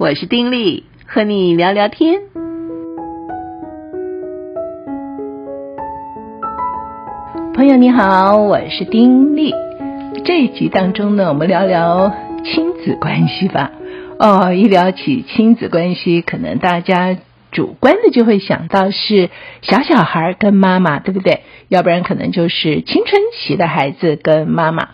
[0.00, 2.22] 我是丁力，和你聊聊天。
[7.52, 9.54] 朋友你好，我是丁力。
[10.24, 13.72] 这一集当中呢，我们聊聊亲子关系吧。
[14.18, 17.18] 哦，一聊起亲子关系，可能大家
[17.52, 19.28] 主观的就会想到是
[19.60, 21.42] 小小孩跟妈妈，对不对？
[21.68, 24.88] 要不然可能就是青春期的孩子跟妈妈。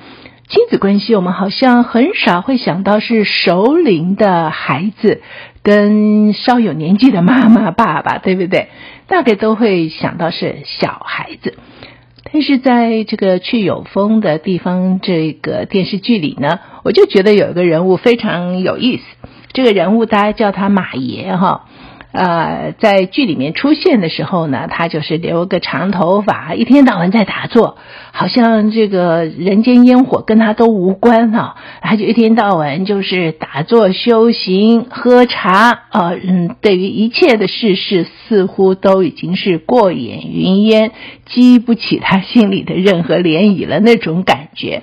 [0.49, 5.21] 亲子关系，我们好像很少会想到是熟龄的孩子
[5.65, 8.69] 跟稍有年纪的妈妈、爸爸，对不对？
[9.09, 11.55] 大概都会想到是小孩子。
[12.33, 19.03] 但是在这个去有风的地方这个电视剧里呢，我就觉得有一个人物非常有意思。
[19.53, 21.65] 这个人物大家叫他马爷哈。
[22.17, 27.77] 呃，在剧里面出现的时候呢，他就是留个长头发，一天到晚在打坐，
[28.11, 31.57] 好像这个人间烟火跟他都无关啊。
[31.83, 40.93] 他就一天到晚就是打坐修行、喝茶啊，嗯，对于一切的事事似乎都已经是过眼云烟，
[41.27, 44.83] 激不起他心里的任何涟漪了那种感觉。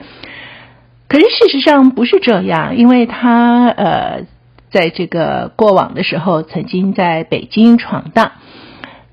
[1.07, 4.25] 可是事实上不是这样，因为他呃。
[4.73, 8.31] 在这个过往的时候，曾经在北京闯荡，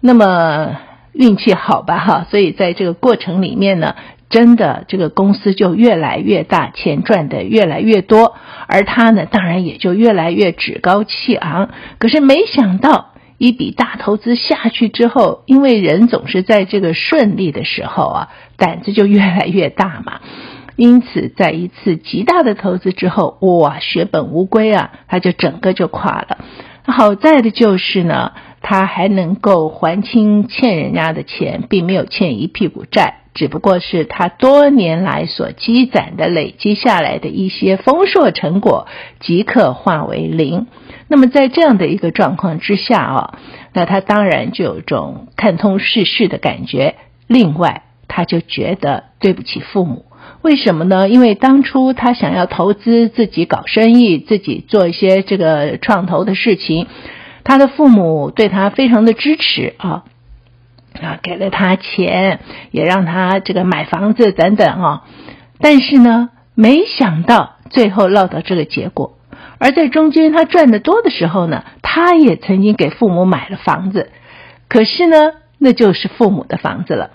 [0.01, 0.79] 那么
[1.13, 3.95] 运气好吧哈，所以在这个过程里面呢，
[4.31, 8.37] 真的这个公司就越来越大，钱赚得越来越多，
[8.69, 11.69] 而他呢，当然也就越来越趾高气昂。
[11.99, 20.21] 可是没想到一笔大投资下去之后，因为人总是在这个顺利的时候啊，胆子就越来越大嘛。
[20.81, 26.39] 因此，在一次极大的投资之后，哇，血本无归啊，他就整个就垮了。
[26.85, 38.87] 好在的就是呢，他还能够还清欠人家的钱，并没有欠一屁股债，只不过是他多年来所积攒的、累积下来的一些丰硕成果
[39.21, 40.67] 即刻化为零。
[41.09, 43.39] 那么在这样的一个状况之下啊，
[43.75, 46.95] 那他当然就有种看通世事的感觉。
[47.27, 50.07] 另外，他就觉得对不起父母。
[50.43, 51.09] 为什么呢？
[51.09, 56.87] 因为当初他想要投资自己搞生意，自己做一些这个创投的事情，
[57.45, 60.05] 他的父母对他非常的支持啊，
[61.01, 62.41] 啊，给了他钱，
[62.71, 65.05] 也让他这个买房子等等啊。
[65.61, 69.19] 但是呢，没想到最后落到这个结果。
[69.59, 74.11] 而在中间他赚的多的时候呢，他也曾经给父母买了房子，
[74.69, 77.11] 可是呢，那就是父母的房子了。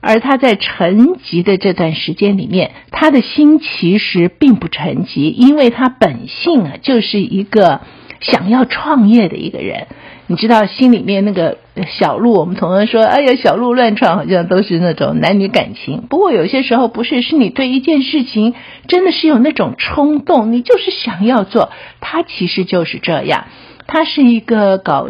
[0.00, 7.80] 而他在沉寂的这段时间里面，他的心其实并不沉寂，因为他本性啊就是一个
[8.20, 9.88] 想要创业的一个人。
[10.30, 11.56] 你知道，心里面那个
[11.98, 16.02] 小鹿，我们同学说，哎呀，小鹿乱撞，好像都是那种男女感情。
[16.08, 18.54] 不过有些时候不是，是你对一件事情
[18.86, 21.70] 真的是有那种冲动，你就是想要做。
[22.00, 23.46] 他其实就是这样，
[23.86, 25.08] 他是一个搞。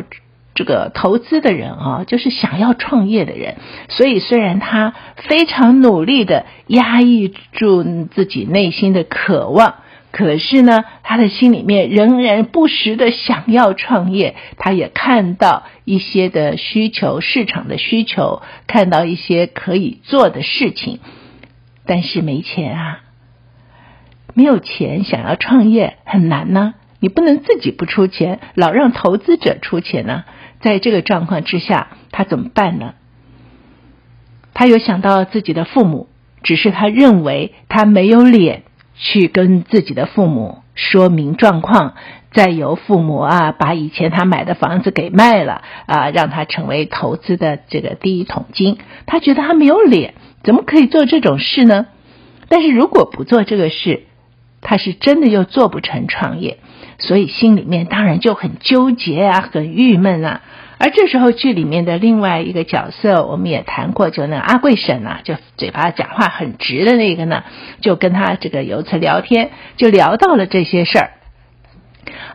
[0.59, 3.59] 这个投资的人啊，就是想要创业的人，
[3.89, 4.93] 所以虽然他
[5.29, 9.77] 非常努力的压抑住自己内心的渴望，
[10.11, 14.35] 可是呢，他的心里面仍然不时的想要创业。
[14.57, 20.99] 他也看到一些的需求，市场的需求，看到一些可以做的事情，
[21.87, 23.01] 但是没钱啊，
[24.35, 26.75] 没有钱，想要创业很难呢。
[26.99, 30.25] 你不能自己不出钱，老让投资者出钱呢。
[30.61, 32.95] 在这个状况之下，他怎么办呢？
[34.55, 36.09] 他有想到自己的父母，
[36.43, 38.63] 只是他认为他没有脸
[38.97, 41.95] 去跟自己的父母说明状况，
[42.33, 48.79] 再由父母啊把以前他买的房子给卖了啊，让他成为投资的这个第一桶金。
[49.07, 51.87] 他觉得他没有脸，怎么可以做这种事呢？
[52.49, 54.05] 但是如果不做这个事，
[54.61, 56.59] 他是真的又做不成创业。
[56.99, 60.41] 所以心里面当然就很纠结啊，很郁闷啊。
[60.81, 67.43] 而这时候剧里面的另外一个角色，我们也谈过，就那阿贵婶啊，就嘴巴讲话很直的那个呢，
[67.81, 71.11] 就跟他这个有一次聊天，就聊到了这些事儿。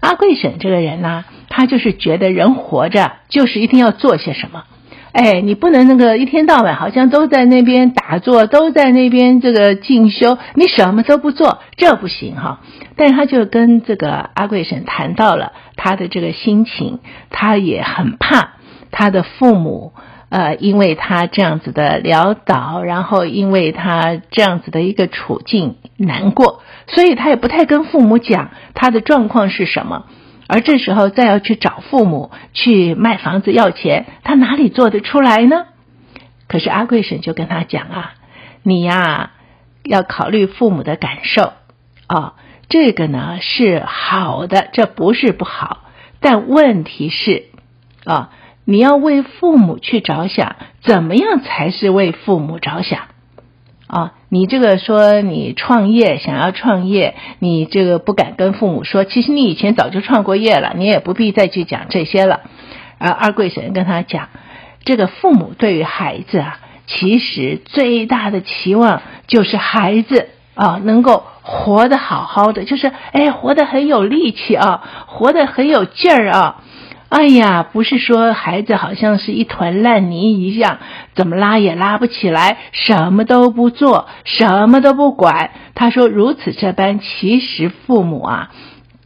[0.01, 4.65] 阿贵婶这个人呢，他就是觉得人活着就是一定要做些什么。
[5.13, 12.61] 哎，你不能那个一天到晚好像都在那边打坐，都在那边这个进修，你什么都不做，这不行哈。
[12.95, 16.99] 但是他就跟这个阿贵婶谈到了他的这个心情，
[17.29, 18.53] 他也很怕
[18.89, 19.93] 他的父母，
[20.29, 30.05] 呃，因为他这样子的潦倒，然后因为他这样子的一个处境难过，所以他也不太跟父母讲他的状况是什么。
[30.53, 35.65] 而这时候再要去找父母去卖房子要钱，他哪里做得出来呢？
[36.47, 38.13] 可是阿贵婶就跟他讲啊，
[38.61, 39.31] 你呀
[39.83, 41.53] 要考虑父母的感受
[42.05, 42.35] 啊，
[42.69, 45.85] 这个呢是好的，这不是不好。
[46.19, 47.45] 但问题是，
[48.05, 48.29] 啊，
[48.63, 53.07] 你要为父母去着想，怎么样才是为父母着想？
[53.87, 62.41] 啊，你这个说你创业想要创业，你这个不敢跟父母说，其实你以前早就创过业了，你也不必再去讲这些了。
[62.97, 64.29] 而二贵婶跟他讲，
[64.85, 66.57] 这个父母对于孩子啊，
[66.87, 76.63] 其实最大的期望就是孩子啊能够活得好好的，就是哎活得很有力气啊，活得很有劲儿啊。
[77.13, 80.79] 哎呀，不是说孩子好像是一团烂泥一样，
[81.13, 85.51] 怎么拉也拉不起来，什么都不做，什么都不管。
[85.75, 88.49] 他说如此这般，其实父母啊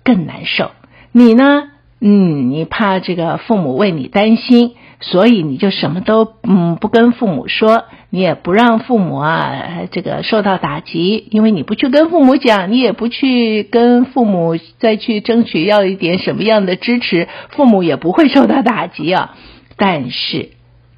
[0.05, 0.71] 更难受。
[1.11, 1.63] 你呢？
[1.99, 4.75] 嗯，你怕这个父母为你担心。
[4.99, 19.35] 所以你就什么都嗯不跟父母说，你也不让父母啊这个受到打击，因为你不去跟父母讲，你也不去跟父母再去争取要一点什么样的支持，父母也不会受到打击啊。
[19.75, 20.51] 但是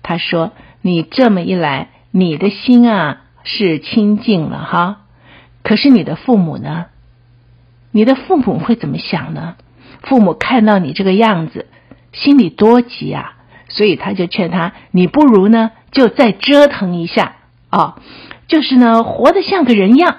[0.04, 0.52] 他说
[0.82, 4.98] 你这么一来，你的心啊是清净了哈，
[5.64, 6.86] 可是你的父母呢？
[7.92, 9.56] 你的父母会怎么想呢？
[10.04, 11.66] 父母看到你这个样子，
[12.14, 13.34] 心里多急啊！
[13.68, 17.36] 所以他就劝他，你不如呢，就再折腾一下
[17.70, 17.96] 啊、
[18.48, 20.18] 就是呢，活得像个人样，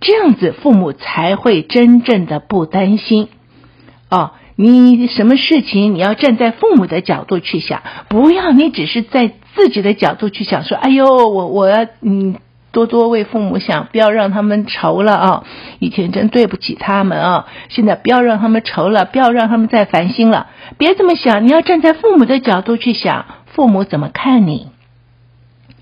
[0.00, 3.28] 这样子父母才会真正的不担心
[4.10, 4.32] 哦。
[4.56, 12.36] 你什么事情你要站在父母的角度去想，不要你只是在自己的角度去想，说，哎呦，我我要嗯。
[12.72, 15.44] 多多为父母想，不要让他们愁了啊！
[15.78, 17.46] 以前真对不起他们啊！
[17.68, 20.46] 现在不要让他们愁了，不要让他们再烦心了。
[20.78, 24.68] 别这么想，你要站在父母的角度去想，父母怎么看你？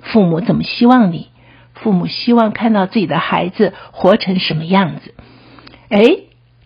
[0.03, 1.29] 父母怎么希望你？
[1.75, 5.15] 父母希望看到自己的孩子活成什么样子？
[5.89, 6.03] 哎，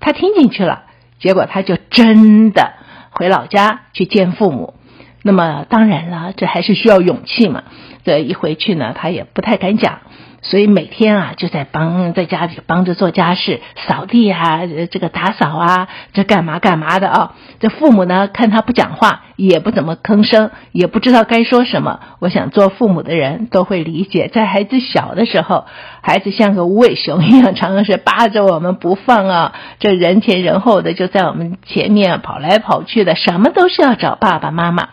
[0.01, 0.85] 他听进去了，
[1.21, 2.73] 结果他就真的
[3.11, 4.75] 回老家去见父母。
[5.23, 7.63] 那么当然了，这还是需要勇气嘛。
[8.05, 10.01] 这一回去呢，他也不太敢讲。
[10.45, 14.61] 所以每天啊，就在帮在家里帮着做家事，扫地啊，
[14.91, 17.33] 这个打扫啊，这干嘛干嘛的啊。
[17.61, 21.99] 这父母呢，看他不讲话，也不怎么吭声，也不知道该说什么。
[22.19, 25.65] 我想做父母的人都会理解，在孩子小的时候，
[26.03, 34.91] 孩子像个无尾熊一样，常常是扒着我们不放啊，这人前人后的就在我们前面跑来跑去的，什么都是要找爸爸妈妈。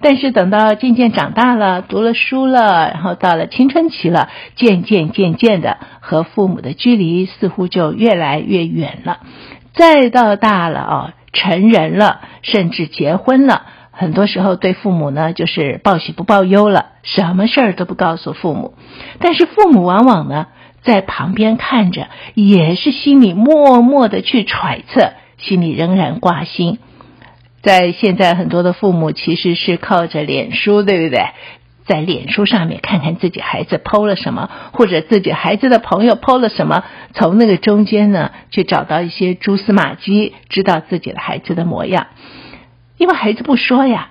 [0.00, 9.20] 但是等到渐渐长大了，读了书了，然后到了青春期了，渐渐渐渐的和父母的距离似乎就越来越远了。
[9.74, 18.74] 再到大了哦，成人了，甚至结婚了，很多时候对父母呢就是报喜不报忧了，什么事儿都不告诉父母。
[19.18, 20.46] 但是父母往往呢
[20.82, 26.78] 在旁边看着，也是心里默默的去揣测，心里仍然挂心。
[27.66, 31.30] 在现在，很多的父母其实是靠着脸书，对不对？
[31.84, 42.06] 在脸书上面看看自己孩子 PO 了什么，或者自己孩子的朋友 PO 了什么，从那个中间呢，去找到一些蛛丝马迹，知道自己的孩子的模样。
[42.98, 44.10] 因为孩子不说呀。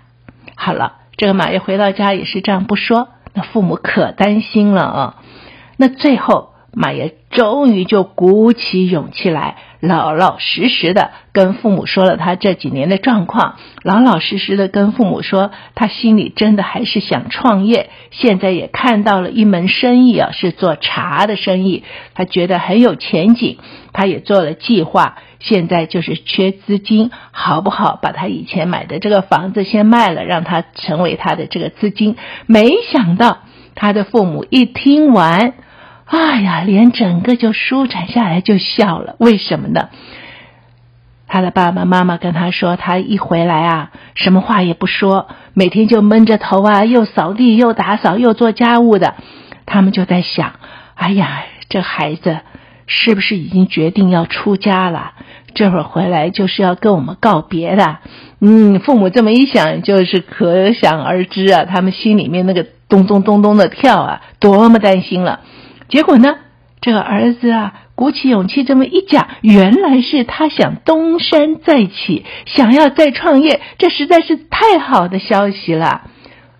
[0.55, 5.15] 好了，这个马月回到家也是这样不说，那父母可担心了啊。
[5.77, 6.54] 那最后。
[6.77, 23.57] 马爷终于就鼓起勇气来，老老实实的跟父母说了他这几年的状况，老老实实的跟父母说，他心里真的还是想创业，现在也看到了一门生意啊，是做茶的生意，他觉得很有前景，
[23.93, 27.97] 他也做了计划，现在就是缺资金，好不好？
[28.01, 32.17] 把他以前买的这个房子先卖了，让他成为他的这个资金。
[32.47, 33.37] 没想到
[33.75, 35.53] 他的父母一听完。
[36.05, 39.15] 哎呀，脸整个就舒展下来，就笑了。
[39.19, 39.89] 为什么呢？
[41.27, 49.15] 他的爸爸妈妈跟他说，他一回来啊，什么话也不说，每天就闷着头啊，又扫地又打扫又做家务的。
[49.65, 50.53] 他们就在想，
[50.93, 52.41] 哎呀，这孩子
[52.85, 55.13] 是不是已经决定要出家了？
[55.55, 57.97] 这会儿回来就是要跟我们告别的。
[58.39, 65.39] 嗯，父母这么一想，就是可想而知啊，他们心里面那个咚咚咚咚的跳啊，多么担心了。
[65.87, 66.37] 结果呢，
[66.81, 76.09] 这个儿子啊，鼓起勇气这么一讲，原来是他想东山再起，想要再创业，这实在是太好的消息了。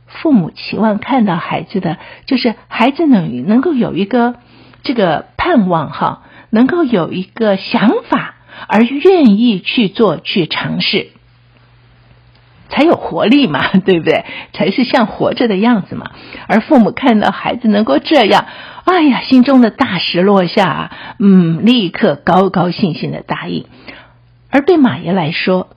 [0.08, 4.36] 父母期望看到孩子的，就是孩子能能够有一个
[4.84, 8.36] 这个盼望哈，能够有一个想法，
[8.68, 11.10] 而愿意去做去尝试。
[12.70, 14.26] 才有活力嘛， 对不对？
[14.54, 16.12] 才是像活着的样子嘛。
[16.48, 18.46] 而父母看到孩子能够这样，
[18.86, 23.66] 哎呀，心中的大石落下，嗯，立刻高高兴兴的答应。
[24.50, 25.68] 而对马爷来说，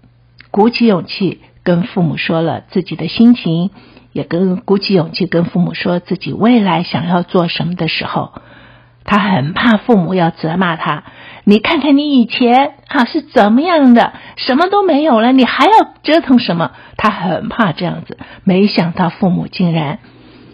[0.50, 3.70] 鼓起勇气跟父母说了自己的心情，
[4.12, 8.32] 也跟鼓起勇气跟父母说自己未来想要做什么的时候，
[9.04, 11.04] 他很怕父母要责骂他。
[11.48, 16.72] 你看看你以前啊是怎么样的，什么都没有了，你还要折腾什么？
[16.98, 18.18] 他很怕这样子。
[18.44, 19.98] 没想到父母竟然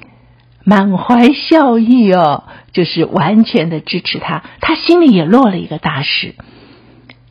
[0.63, 6.37] 满怀笑意哦，就是完全的支持他，他心里也落了一个大石。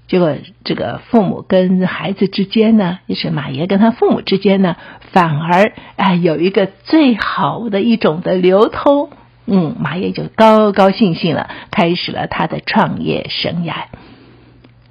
[0.09, 4.75] 结果，这个父母跟孩子之间呢，也是马爷跟他父母之间呢，
[5.13, 9.09] 反而啊、有一个最好的一种的流通。
[9.45, 13.73] 嗯，马爷就高高兴兴了，开始了他的创业生涯。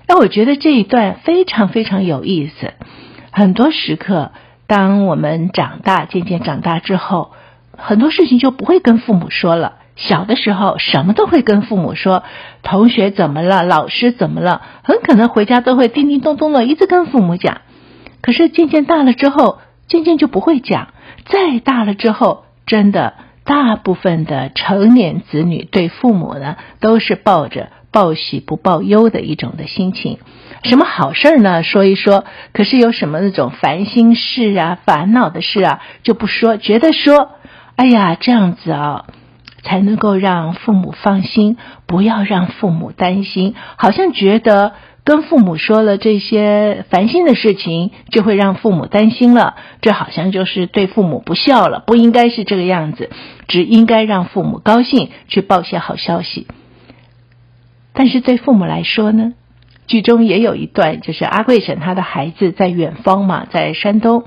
[0.06, 2.74] 那我觉得这一段非常非常有意思。
[3.30, 4.32] 很多时刻，
[4.66, 7.32] 当我们长大，渐渐长大之后，
[7.76, 9.76] 很多事情就不会跟父母说了。
[9.94, 12.24] 小的时候，什么都会跟父母说，
[12.62, 17.60] 同学怎么了，老师怎么了，很可能回家都会叮叮咚咚的一直跟父母讲。
[18.20, 20.88] 可是渐渐大了之后，渐渐就不会讲。
[21.26, 23.14] 再大了之后，真的，
[23.52, 30.20] 大部分的成年子女对父母呢，都是抱着报喜不报忧的一种的心情。
[30.62, 31.62] 什么好事呢？
[31.62, 32.24] 说一说。
[32.54, 37.32] 可是有什么那种烦心事啊、烦恼的事啊，就不说，觉得说，
[37.76, 39.04] 哎呀，这样子啊。
[39.64, 41.56] 才能够让父母放心，
[41.86, 43.54] 不要让父母担心。
[43.76, 44.72] 好像觉得
[45.04, 49.56] 跟父母说了这些烦心的事情，就会让父母担心了。
[49.80, 53.10] 这好像就是对父母不孝了，不应该是这个样子，
[53.48, 56.46] 只应该让父母高兴，去报些好消息。
[57.92, 59.32] 但是对父母来说呢，
[59.86, 64.24] 剧中也有一段，就是阿贵婶她的孩子在远方嘛，在山东。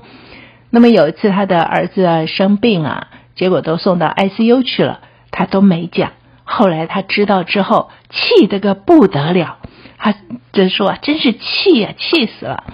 [0.68, 5.00] 那么有一次，他的儿子生病啊，结果都送到 ICU 去了。
[5.30, 6.12] 他都没讲，
[6.44, 9.58] 后来他知道之后，气得个不得了，
[9.98, 10.14] 他
[10.52, 12.64] 就说：“真是气呀，气死了！”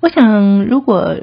[0.00, 1.16] 我想，如果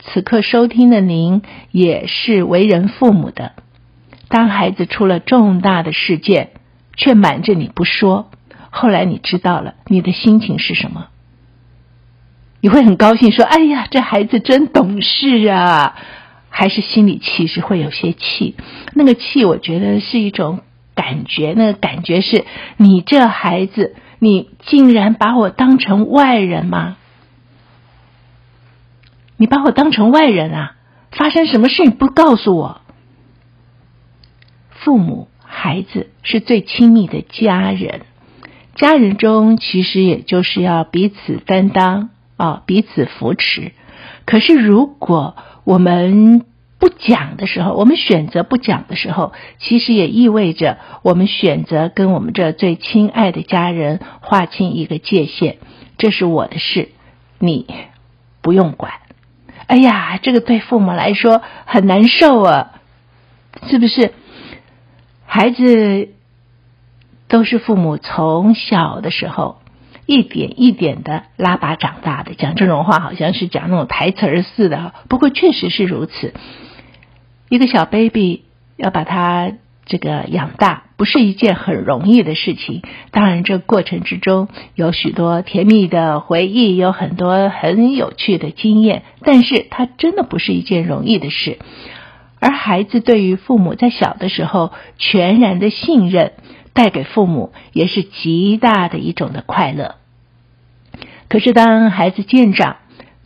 [0.00, 3.52] 此刻收听的您也是为人父母的，
[4.28, 6.50] 当孩子出了重大的事件，
[6.96, 8.30] 却瞒着你不说，
[8.70, 11.08] 后来你知道了，你的心情是什么？
[12.60, 15.96] 你会很高兴说：“哎呀，这孩子真懂事啊！”
[16.50, 18.56] 还是心里其实会有些气，
[18.94, 20.60] 那个气我觉得是一种
[20.96, 22.44] 感觉，那个感觉是
[22.78, 26.96] 你这孩子，你竟然把我当成外人吗？
[29.36, 30.74] 你把我当成外人啊？
[31.12, 32.80] 发生什么事你不告诉我？
[34.72, 38.02] 父母、孩子是最亲密的家人，
[38.74, 43.72] 家人中其实也就是要彼此担当啊，彼此扶持。
[44.24, 46.44] 可是如果我们
[46.78, 55.58] 不讲的时候，我们选择不讲的时候，其实也意味着我们选择跟我们这最亲爱的家人划清一个界限。
[55.96, 56.90] 这是我的事，
[57.38, 57.66] 你
[58.42, 58.92] 不用管。
[59.66, 62.80] 哎呀，这个对父母来说很难受啊，
[63.68, 64.12] 是不是？
[65.26, 66.10] 孩子
[67.28, 69.58] 都是父母从小的时候。
[70.06, 76.32] 一点一点的拉拔长大的，讲这种话好像是讲那种台词儿似的，不过确实是如此。
[77.48, 78.44] 一个小 baby
[78.76, 79.52] 要把他
[79.86, 82.82] 这个养大，不是一件很容易的事情。
[83.10, 91.58] 当然，这过程之中有许多甜蜜的回忆，有很多很有趣的经验，但是它真的不是一件容易的事。
[92.38, 96.34] 而孩子对于父母在小的时候全然的信任，
[96.74, 99.94] 带给父母也是极大的一种的快乐。
[101.28, 102.76] 可是，当孩子渐长，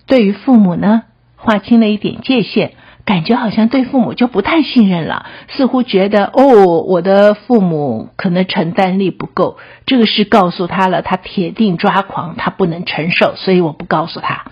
[0.06, 1.02] 对于父母呢，
[1.36, 2.72] 划清了一点界限，
[3.04, 14.44] 感觉好像对父母就不太信任了，似乎觉得哦，我的父母可能承担力不够，这个事告诉他了，他铁定抓狂，他不能承受，所以我不告诉他。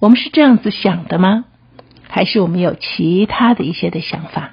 [0.00, 1.46] 我们是这样子想的吗？
[2.08, 4.50] 还是我们有其他的一些的想法？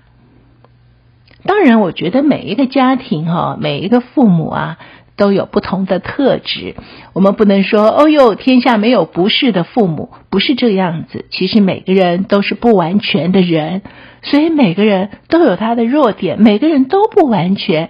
[1.45, 4.77] 当然，我觉得每一个家庭哈，每一个父母啊。
[5.17, 6.75] 都有不同的特质，
[7.13, 11.25] 我们不能说“哦哟，天下没有不是的父母”，不是这样子。
[11.31, 13.81] 其实每个人都是不完全的人，
[14.24, 17.89] 所以每个人都有他的弱点，每个人都不完全。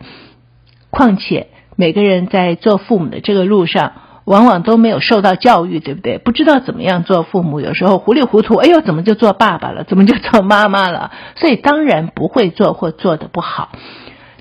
[0.91, 6.20] 况且每个人在做父母的这个路上，往往都没有受到教育，对不对？
[6.20, 9.84] 不知道怎么样做父母，有时候糊里糊涂，哎呦，怎么就做爸爸了？
[9.84, 11.12] 怎么就做妈妈了？
[11.36, 13.72] 所以当然不会做或做的不好，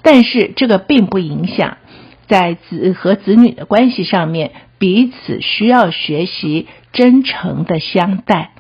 [0.03, 1.79] 但是这个并不影响。
[2.28, 8.50] 在子和子女的关系上面，彼此需要学习真诚的相待。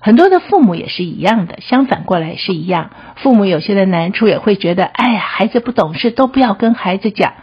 [0.00, 2.90] 很多的父母也是一样的，相反过来也是一样。
[3.16, 7.34] 父母有些的难处，也会觉得，哎呀，孩子不懂事，都不要跟孩子讲。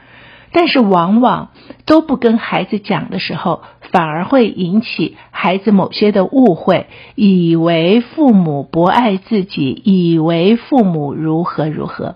[0.53, 1.50] 但是往往
[1.86, 12.15] 都不跟孩子讲的时候，反而会引起孩子某些的误会，以为父母不爱自己，以为父母如何如何。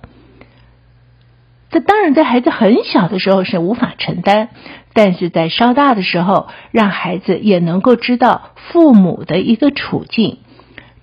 [1.69, 4.50] 这当然在孩子很小的时候是无法承担，
[4.93, 10.38] 但是在稍大的时候，让孩子也能够知道父母的一个处境。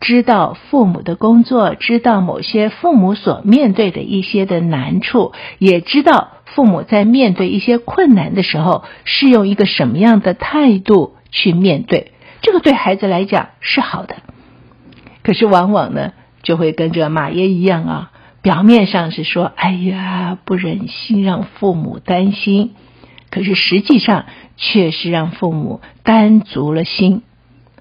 [0.01, 14.17] 知道父母的工作，知道某些父母所面对的一些的难处，也知道父母在面对一些困难的时候是用一个什么样的态度去面对，这个对孩子来讲是好的。
[15.23, 18.11] 可是往往呢，就会跟着马爷一样啊，
[18.45, 22.75] 表面上是说“哎呀，不忍心让父母担心”，
[23.33, 24.27] 可是实际上
[24.59, 27.23] 却是让父母担足了心。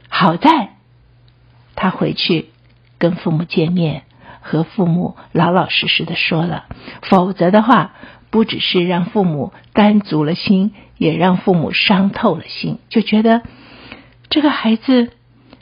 [0.08, 0.70] 好在。
[1.76, 2.46] 他回去
[2.98, 4.04] 跟父母见面，
[4.40, 6.64] 和父母老老实实的说了，
[7.02, 7.92] 否则的话，
[8.30, 13.42] 不只是让父母担足了心，也让父母伤透了心，就觉得
[14.30, 15.12] 这个孩子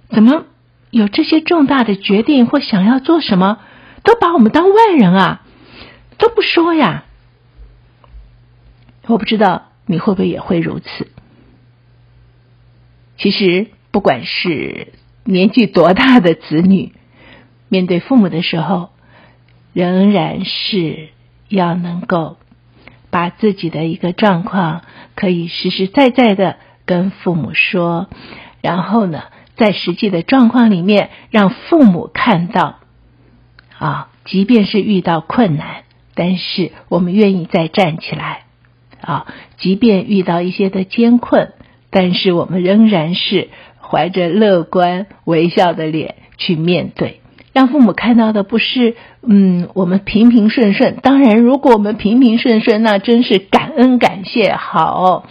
[0.10, 0.44] 怎么
[0.92, 3.58] 有这些重大的决定或想要做什么，
[4.04, 5.42] 都把我们当外人啊，
[6.18, 7.06] 都不说呀。
[9.08, 11.08] 我不知道你会不会也会如此。
[13.18, 14.94] 其实不管是。
[15.24, 16.94] 年纪多大的子女，
[17.70, 18.90] 面对父母的时候，
[19.72, 21.10] 仍然是
[21.48, 22.38] 要能够
[23.12, 24.82] 把自己的一个状况
[25.14, 28.10] 可以实实在在的跟父母说，
[28.62, 32.80] 然后呢，在实际的状况里面让父母看到，
[33.82, 35.84] 啊，即便是遇到困难，
[36.16, 38.44] 但是我们愿意再站起来，
[39.02, 39.26] 啊，
[39.58, 41.54] 即便遇到一些的艰困，
[41.90, 43.50] 但是我们仍然是。
[43.84, 47.20] 怀着乐观微笑的脸去面对，
[47.52, 50.96] 让父母看到的不是嗯，我们平平顺顺。
[51.02, 54.54] 当然，如果我们平平顺顺，那真是感恩感谢。
[54.54, 55.26] 好，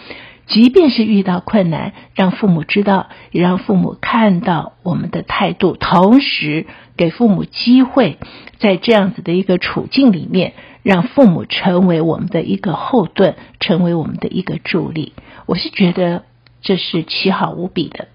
[0.51, 8.19] 即便是遇到困难，让父母知道，也让父母看到我们的态度，同时给父母机会，
[8.59, 15.13] 在这样子的一个处境里面，让父母成为我们的一个后盾，成为我们的一个助力。
[15.47, 16.25] 我是觉得
[16.63, 18.09] 这是奇好无比的。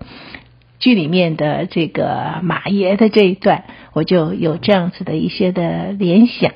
[0.77, 6.51] 剧里面的这个马爷的这一段，我就有这样子的一些的联想，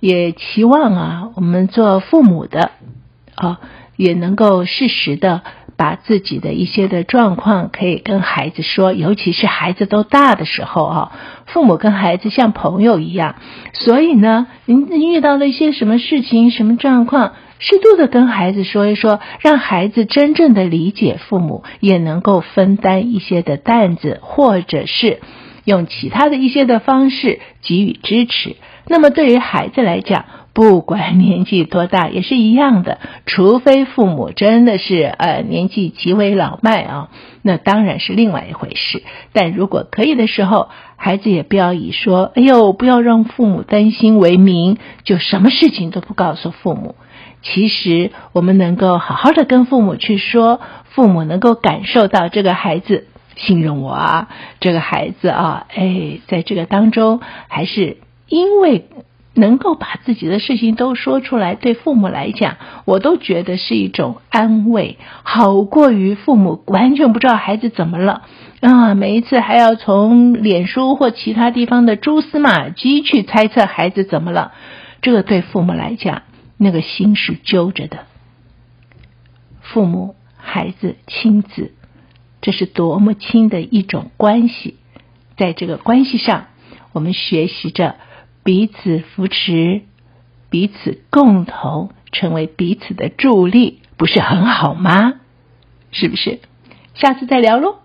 [0.00, 2.72] 也期望啊，我们做父母的
[3.34, 3.58] 啊，
[3.98, 5.42] 也能够适时的
[5.76, 11.12] 把自己的一些的状况可以跟孩子说，尤其是孩子都大的时候啊，
[11.46, 13.34] 父母跟孩子像朋友一样，
[13.72, 17.32] 所以呢，您遇到了一些什么事情、什么状况。
[17.60, 25.18] 适度的跟孩子说一说，让孩子真正的理解父母，也能够分担一些的担子，或者是
[25.64, 28.54] 用其他的一些的方式给予支持。
[28.86, 32.98] 那么对于孩子来讲，不管 年纪多大，也是一样的。
[33.26, 37.10] 除非父母真的是呃年纪极为老迈啊，
[37.42, 39.02] 那当然是另外一回事。
[39.32, 46.96] 但如果可以的时候，孩子也不要以说“哎呦，不要让父母担心”为名，就什么事情都不告诉父母。
[47.40, 53.06] 其实，我们能够好好的跟父母去说，父母能够感受到这个孩子
[53.36, 58.88] 信任我啊，这个孩子啊，哎，在这个当中，还是因为
[59.38, 68.22] 能够把自己的事情都说出来，对父母来讲，我都觉得是一种安慰，好过于父母完全不知道孩子怎么了
[68.60, 74.52] 啊，每一次还要从脸书或其他地方的蛛丝马迹去猜测孩子怎么了，
[75.00, 76.22] 这个对父母来讲。
[76.60, 77.98] 那个心是揪着的，
[79.60, 81.72] 父母、孩子、亲子，
[82.40, 84.74] 这是多么亲的一种关系。
[85.36, 86.46] 在这个关系上，
[86.92, 87.94] 我们学习着
[88.48, 89.82] 彼此扶持，
[90.48, 95.16] 彼此共同成为彼此的助力，不是很好吗？
[95.90, 96.40] 是不是？
[96.94, 97.80] 下次再聊喽。